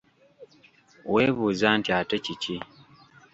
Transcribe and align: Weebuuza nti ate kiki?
Weebuuza 1.11 1.67
nti 1.77 1.89
ate 1.99 2.17
kiki? 2.25 2.55